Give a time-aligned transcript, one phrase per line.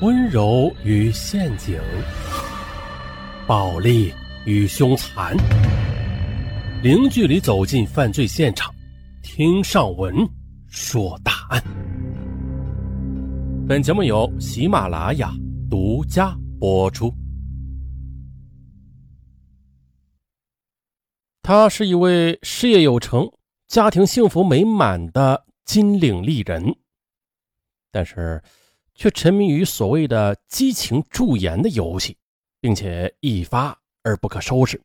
[0.00, 1.80] 温柔与陷阱，
[3.46, 4.12] 暴力
[4.44, 5.36] 与凶残，
[6.82, 8.74] 零距离走进犯罪现场，
[9.22, 10.12] 听上文
[10.66, 11.62] 说大案。
[13.68, 15.32] 本节目由喜马拉雅
[15.70, 17.14] 独家播出。
[21.40, 23.30] 他是一位事业有成、
[23.68, 26.74] 家庭幸福美满的金领丽人，
[27.92, 28.42] 但是。
[28.94, 32.16] 却沉迷于所谓的激情驻颜的游戏，
[32.60, 34.80] 并且一发而不可收拾。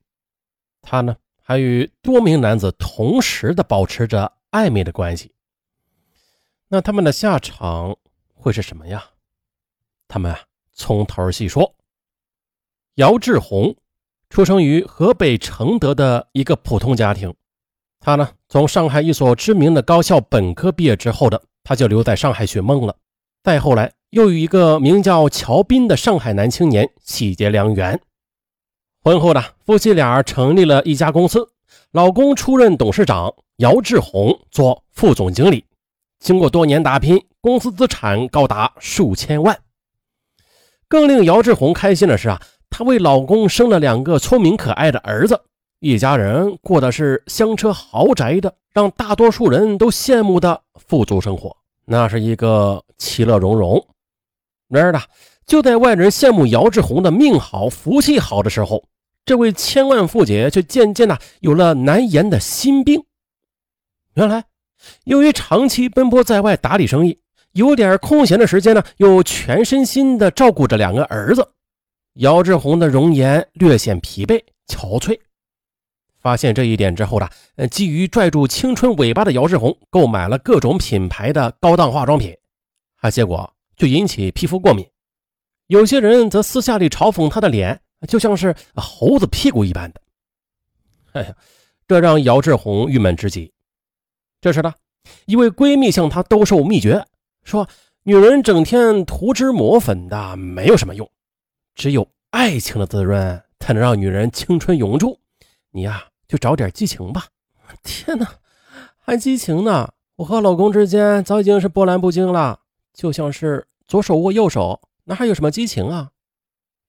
[0.82, 5.32] 他呢，还与多名男子同时的保持着暧昧的关系。
[6.68, 7.96] 那他们的下场
[8.34, 9.04] 会是什么呀？
[10.08, 10.40] 他们啊，
[10.74, 11.76] 从头细说。
[12.96, 13.76] 姚志宏
[14.30, 17.34] 出生于河北承德的一个普通家庭。
[18.00, 22.96] 他呢，从上海一所知名的高校本科毕业之后的，他就留在上海寻梦了。
[23.44, 23.92] 再后来。
[24.12, 28.02] 又与一个名叫乔斌的上海男青年喜结良缘。
[29.04, 31.48] 婚后呢，夫妻俩成立了一家公司，
[31.92, 35.64] 老公出任董事长，姚志宏做副总经理。
[36.20, 39.56] 经过多年打拼，公司资产高达数千万。
[40.88, 45.40] 更令姚志宏开心的是啊，她为老公生了两个聪明可爱的儿子，
[45.82, 51.56] 一家人过的是香车豪宅的，让大多数人都羡慕的富足生活，
[51.92, 53.84] 那是一个其乐融融。
[54.68, 55.02] 然而呢，
[55.48, 58.84] 就在外人羡慕姚志宏的命好、福气好的时候，
[59.26, 63.04] 这位千万富姐却渐渐的有了难言的心病。
[64.14, 64.44] 原来，
[65.06, 67.20] 由于长期奔波在外打理生意，
[67.54, 71.54] 有点空闲的时间呢，又全身心的照顾着两个儿子，
[72.14, 75.20] 姚志宏的容颜略显疲惫、憔悴。
[76.20, 82.36] 发现这一点之后呢，呃，基于拽住青春尾巴的姚志宏购买了各种品牌的高档化妆品，
[82.98, 83.54] 啊，结果。
[83.78, 84.86] 就引起皮肤过敏，
[85.68, 90.02] 有些人则私下里嘲讽她的脸就像是猴子屁股一般的。
[91.14, 91.34] 哎呀，
[91.88, 93.54] 这让姚志宏郁闷至极。
[94.42, 94.74] 这时呢，
[95.28, 97.02] 一位闺蜜向她兜售秘诀，
[97.46, 97.70] 说
[98.04, 101.10] ：“女人整天涂脂抹粉的没有什么用，
[101.76, 105.18] 只有爱情的滋润才能让女人青春永驻。
[105.72, 107.28] 你呀，就找点激情吧。”
[107.84, 108.28] 天哪，
[108.98, 109.94] 还激情呢？
[110.16, 112.62] 我和老公之间早已经是波澜不惊了。
[112.94, 116.12] 就像是左手握右手，哪还有什么激情啊？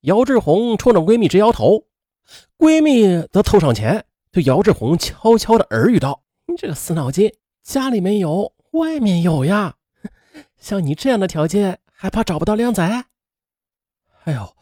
[0.01, 1.85] 姚志红冲着闺蜜直摇头，
[2.59, 7.33] 闺蜜则凑上前对姚志红悄悄的耳语道：“你这个死脑筋，
[7.63, 9.77] 家里没有，外面有呀！
[10.59, 12.83] 像你这样的条件，还怕找不到靓仔？”
[14.25, 14.57] 哎呦！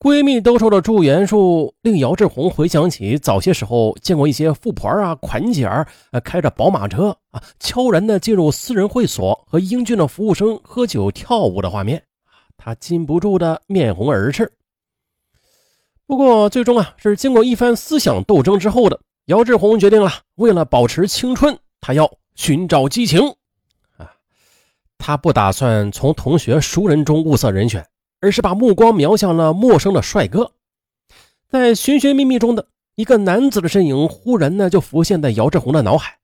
[0.00, 5.84] 闺蜜兜售的驻颜术，令姚志红回想起早些时候见过一些富婆啊、款姐儿，
[6.22, 12.00] 开着宝马车啊，悄然的进入私人会所和英俊的服务生喝酒跳舞的画面，
[12.56, 14.52] 他禁不住的面红耳赤。
[16.06, 23.20] 不过，最终啊，是经过一番思想斗争之后的，姚志红决定了，为了保持青春，他要寻找激情
[23.96, 24.08] 啊，
[24.96, 27.84] 他不打算从同学熟人中物色人选。
[28.20, 30.52] 而是把目光瞄向了陌生的帅哥，
[31.48, 36.18] 在寻寻觅觅中的一个男子的身影忽然呢就浮现在姚志宏的脑海，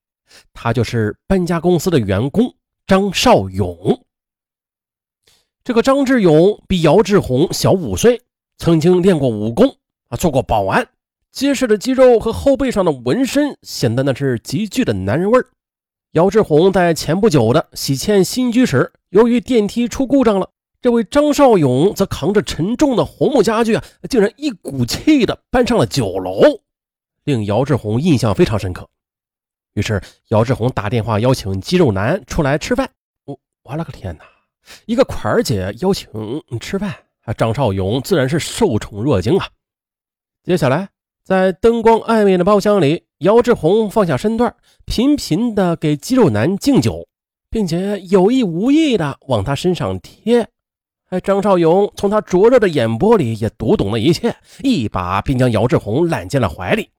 [0.52, 2.54] 他就是搬家公司的员工
[2.86, 4.02] 张少勇。
[5.62, 8.20] 这个张志勇比姚志宏小五岁，
[8.58, 9.76] 曾经练过武功
[10.08, 10.86] 啊，做过保安，
[11.32, 15.46] 结实的肌肉和后背上的纹身显得那是极具的男人味儿。
[16.12, 20.50] 姚志宏在前不久的喜迁新居时，由于电梯出故障了。
[20.84, 26.42] 这位张少勇则扛着沉重的红木家具啊，竟然一股气的搬上了九楼，
[27.24, 28.86] 令姚志宏印象非常深刻。
[29.72, 32.90] 于是姚志宏打电话邀请肌肉男出来吃饭。
[33.24, 34.24] 我我了个天哪！
[34.84, 36.06] 一个款儿姐邀请
[36.60, 36.94] 吃饭，
[37.34, 39.48] 张少勇自然是受宠若惊啊。
[40.42, 40.90] 接下来，
[41.24, 47.08] 在灯光暧昧的包厢里，姚志宏放下身段，频频的给肌肉男敬酒，
[47.48, 50.46] 并且有意无意的往他身上贴。
[51.10, 56.90] 哎张少勇从他灼热的眼波里也读懂了一切，一把便将姚志宏揽进了怀里。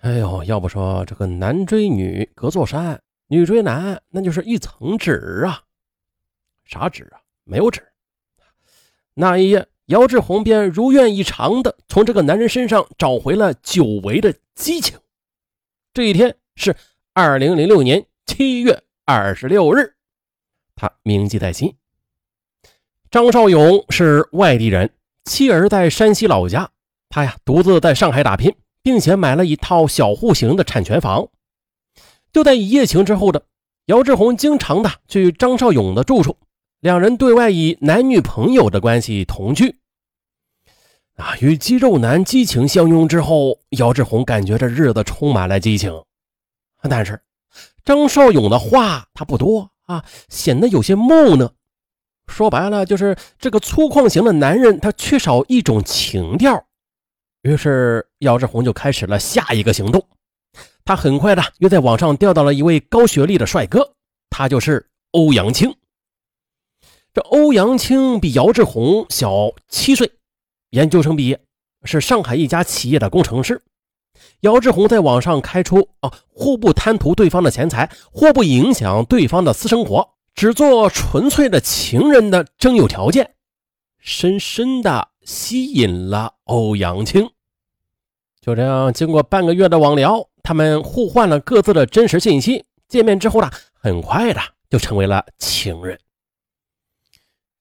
[0.00, 5.62] 哎呦，要不说这个男追女隔座山，女追男那就是一层纸啊！
[6.64, 7.20] 啥纸啊？
[7.42, 7.82] 没有纸。
[9.14, 14.96] 那一夜，姚志宏便如愿以偿的从这个男人身上找回了久违的激情。
[15.92, 16.76] 这一天是
[17.12, 19.94] 二零零六年七月二十六日，
[20.76, 21.74] 他铭记在心。
[23.10, 24.90] 张少勇是外地人，
[25.24, 26.68] 妻儿在山西老家，
[27.08, 31.26] 他呀独自在上海打拼，并且买了一套小户型的产权房。
[32.34, 33.42] 就在一夜情之后的
[33.86, 36.36] 姚志宏，经常的去张少勇的住处，
[36.80, 39.78] 两人对外以男女朋友的关系同居。
[41.16, 46.02] 啊，与肌肉男激情相拥之后，姚志红感觉这日子充满了激情。
[46.82, 47.22] 但是
[47.86, 51.54] 张少勇的话他不多啊，显得有些木讷。
[52.28, 56.64] 说白了，就是这个粗犷型的男人，他缺少一种情调。
[57.42, 60.06] 于是姚志红就开始了下一个行动。
[60.84, 63.94] 他很快的又在网上钓到了一位高学历的帅哥，
[64.30, 65.74] 他就是欧阳青。
[67.14, 70.12] 这欧阳青比姚志红小七岁，
[70.70, 71.40] 研究生毕业，
[71.84, 73.62] 是上海一家企业的工程师。
[74.40, 83.34] 姚志红在网上开出啊，互不贪图对方的钱财，互不影响对方的私生活，只做纯粹的情人的征友条件，
[83.98, 87.28] 深深的吸引了欧阳青。
[88.40, 92.64] 就这样，经过半个月的网聊，他们互换了各自的真实信息。
[92.86, 94.40] 见面之后呢，很快的
[94.70, 95.98] 就成为了情人。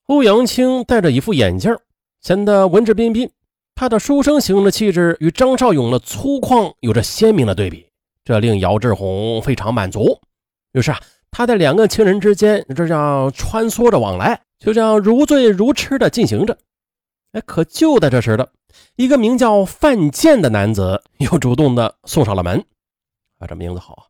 [0.05, 1.75] 欧阳青戴着一副眼镜，
[2.21, 3.27] 显得文质彬彬。
[3.73, 7.87] 他的书生型的气质与张少勇的粗犷有着鲜明的对比，
[8.23, 10.19] 这令姚志红非常满足。
[10.73, 10.99] 于是啊，
[11.31, 16.57] 他在两个情人之间这样穿梭着往来，就这样如醉如痴的进行着。
[17.33, 18.49] 哎，可就在这时的，
[18.95, 22.63] 一个名叫范建的男子 又主动的送上了门。
[23.39, 24.01] 啊，这名字好啊！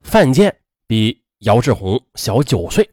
[0.00, 0.56] 范建
[0.86, 2.90] 比姚志红小九岁，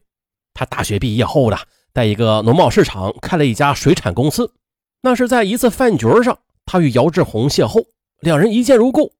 [0.54, 1.58] 他大学毕业后的。
[1.94, 4.52] 在一个农贸市场开了一家水产公司，
[5.00, 7.86] 那是在一次饭局上，他与姚志红邂逅，
[8.20, 9.12] 两人一见如故。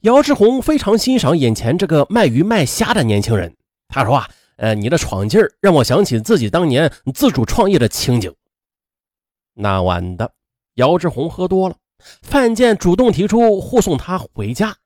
[0.00, 3.56] 姚志红非常欣赏眼前这个卖鱼卖虾的年轻人，
[3.88, 8.34] 他说啊，呃，你的闯劲儿让我想起自己当年自主创业的情景。
[9.54, 10.32] 那晚的，
[10.74, 11.76] 姚志红喝多了，
[12.22, 14.76] 范建主动提出护送她回家。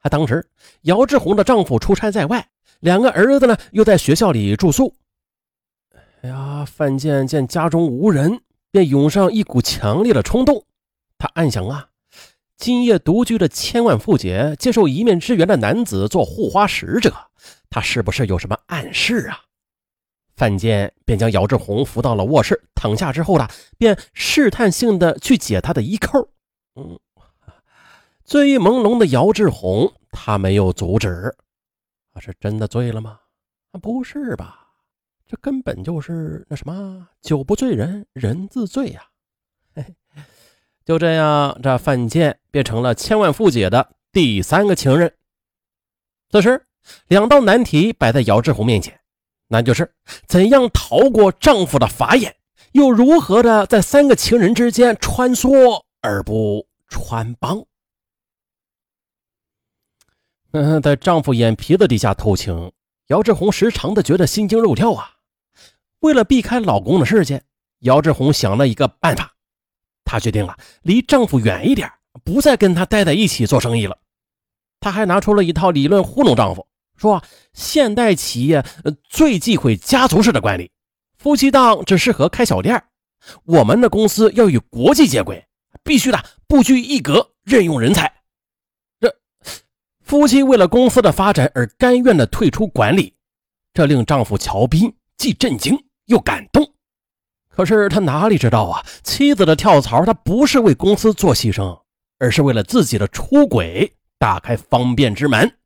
[0.00, 0.48] 他当时
[0.82, 2.48] 姚志红的丈夫出差在外，
[2.80, 4.94] 两个儿子呢又在学校里住宿。
[6.22, 8.40] 哎呀，范建见家中无人，
[8.70, 10.64] 便涌上一股强烈的冲动。
[11.18, 11.87] 他暗想啊，
[12.58, 17.14] 今夜独居的千万富姐接受一面之缘的男子做护花使者，
[17.70, 19.44] 他是不是有什么暗示啊？
[20.34, 26.30] 范建便将姚志红扶到了卧室，躺下之后呢，便试探性的去解他的衣扣。
[26.74, 26.98] 嗯，
[28.24, 31.32] 醉意朦胧的姚志红，他没有阻止。
[32.12, 33.20] 他是真的醉了吗？
[33.80, 34.66] 不是吧？
[35.28, 39.02] 这根本就是那什么，酒不醉人人自醉呀！
[40.88, 45.12] 就这样，这范建变成了千万富姐的第三个情人。
[46.30, 46.64] 此时，
[47.08, 48.98] 两道难题摆在姚志红面前，
[49.48, 49.92] 那就是
[50.26, 52.34] 怎样逃过丈夫的法眼，
[52.72, 57.62] 又如何的在三个情人之间穿梭而不穿帮。
[60.52, 62.72] 嗯， 在丈夫眼皮子底下偷情，
[63.08, 65.16] 姚志红时常的觉得心惊肉跳啊。
[65.98, 67.44] 为了避开老公的视线，
[67.80, 69.34] 姚志红想了一个办法。
[70.10, 71.92] 她决定了离丈夫远一点，
[72.24, 73.98] 不再跟他待在一起做生意了。
[74.80, 76.66] 她还拿出了一套理论糊弄丈夫，
[76.96, 77.22] 说
[77.52, 78.64] ：“现代企业
[79.06, 80.70] 最忌讳家族式的管理，
[81.18, 82.82] 夫妻档只适合开小店。
[83.44, 85.46] 我们的公司要与国际接轨，
[85.84, 88.10] 必须的不拘一格，任用人才。”
[88.98, 89.14] 这
[90.02, 93.14] 夫妻为了公司的发展而甘愿的退出管理，
[93.74, 95.78] 这令丈夫乔斌既震惊。
[96.08, 96.57] 又感动，
[97.58, 98.86] 可是他哪里知道啊？
[99.02, 101.76] 妻子的跳槽，他不是为公司做牺牲，
[102.20, 105.56] 而是为了自己的出轨打开方便之门。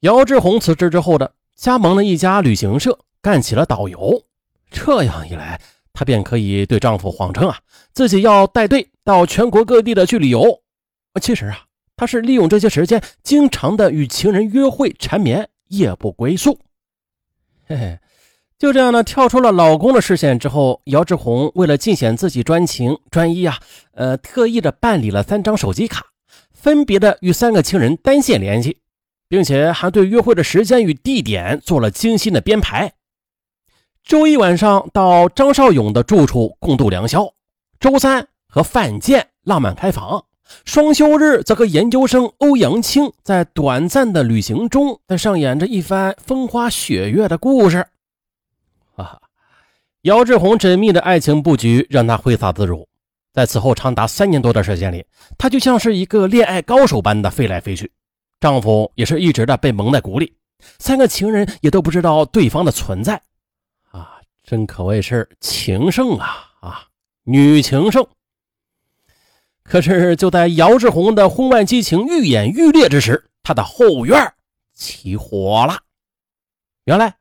[0.00, 4.24] 姚志红辞职之后的，加盟了一家旅行社，干起了导游。
[4.72, 5.60] 这样一来，
[5.92, 7.60] 她便可以对丈夫谎称啊，
[7.92, 10.62] 自己要带队到全国各地的去旅游。
[11.22, 11.60] 其实啊，
[11.94, 16.58] 她是利用这些时间，经常的与情人约会缠绵，夜不归宿。
[17.68, 18.00] 嘿嘿。
[18.56, 23.58] 就这样呢，跳出了老公的视线之后，姚志红为了尽显自己专情专一啊，
[23.92, 26.06] 呃，特意的办理了三张手机卡，
[26.52, 28.78] 分别的与三个情人单线联系，
[29.28, 32.92] 并且还对约会的时间与地点做了精心的编排。
[34.04, 37.32] 周一晚上到张少勇的住处共度良宵，
[37.80, 40.24] 周三和范建浪漫开房，
[40.64, 47.84] 双休日则和研究生欧阳青在短暂的旅行中在上演着一番风花雪月的故事。
[48.94, 49.20] 啊，
[50.02, 52.86] 姚志红缜密的爱情布局让她挥洒自如，
[53.32, 55.04] 在此后长达三年多的时间里，
[55.36, 57.90] 她就像是一个恋爱高手般的飞来飞去，
[58.38, 60.36] 丈夫也是一直的被蒙在鼓里，
[60.78, 63.20] 三个情人也都不知道对方的存在，
[63.90, 66.84] 啊，真可谓是情圣啊啊，
[67.24, 68.06] 女情圣。
[69.64, 74.32] 可是就在姚志红的婚外激情愈演愈烈之时，她的后院
[74.74, 75.80] 起火了，
[76.84, 77.16] 原来。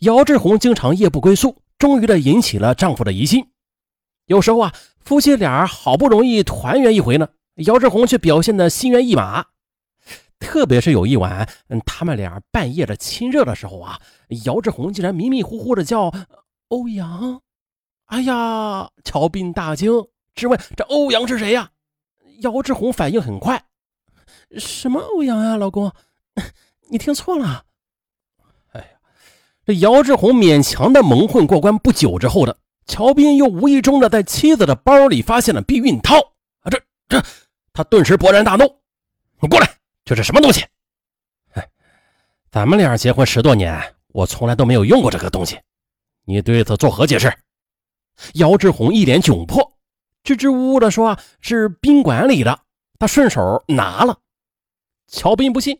[0.00, 3.50] 姚志红经常夜不归宿，终于的引起了丈夫的疑心。
[4.26, 9.46] 有时候啊，夫妻俩好不容易团圆一回呢，姚志红却表现的心猿意马。
[10.38, 11.48] 特别是有一晚，
[11.84, 13.98] 他们俩半夜的亲热的时候啊，
[14.44, 16.12] 姚志红竟然迷迷糊糊的叫
[16.68, 17.40] 欧阳。
[18.06, 21.70] 哎呀，乔斌大惊，质问这欧阳是谁呀？
[22.40, 23.64] 姚志红反应很快，
[24.58, 25.92] 什么欧阳啊，老公，
[26.90, 27.64] 你听错了。
[29.68, 31.76] 这姚志红勉强的蒙混过关。
[31.76, 32.56] 不久之后的，
[32.86, 36.16] 乔斌又无意中的在妻子的包里发现了避孕套
[36.62, 37.22] 啊，这这，
[37.74, 38.64] 他顿时勃然大怒，
[39.42, 39.68] 你过来。
[40.06, 40.64] 这是什么东西？
[41.52, 41.68] 哎，
[42.50, 43.78] 咱们俩结婚十多年，
[44.14, 45.60] 我从来都没有用过这个东西，
[46.24, 47.30] 你对此作何解释？
[48.36, 49.76] 姚志红一脸窘迫，
[50.22, 52.58] 支支吾吾的说：“是宾馆里的。”
[52.98, 54.18] 他顺手拿了。
[55.08, 55.78] 乔斌不信，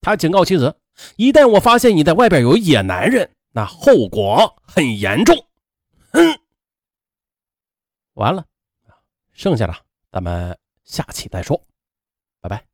[0.00, 0.76] 他警告妻子
[1.16, 5.36] ：“一旦我发现你在外边有野男人，那后果很严重。”
[6.12, 6.40] 哼，
[8.14, 8.44] 完了，
[9.32, 9.74] 剩下的
[10.10, 11.60] 咱们下期再说，
[12.40, 12.67] 拜拜。